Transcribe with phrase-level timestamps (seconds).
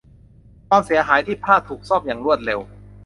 [0.67, 2.59] ความเสียหายที่ผ้าถูกซ่อมอย่างรวดเร็ว